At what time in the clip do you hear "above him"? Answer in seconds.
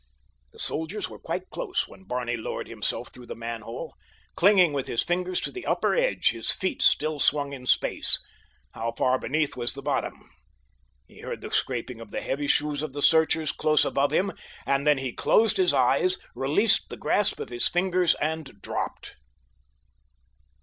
13.85-14.33